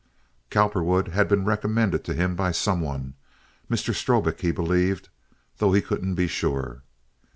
[0.49, 3.93] Cowperwood had been recommended to him by some one—Mr.
[3.93, 5.09] Strobik, he believed,
[5.59, 6.81] though he couldn't be sure.